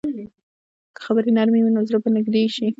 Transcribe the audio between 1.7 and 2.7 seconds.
نو زړونه به نږدې شي.